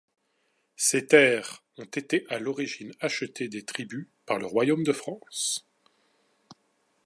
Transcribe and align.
Ces 0.77 1.05
terres 1.05 1.63
ont 1.77 1.85
été 1.85 2.25
à 2.29 2.39
l'origine 2.39 2.91
achetée 3.01 3.49
des 3.49 3.65
tribus 3.65 4.07
par 4.25 4.39
le 4.39 4.47
Royaume 4.47 4.81
de 4.83 4.93
France. 4.93 5.67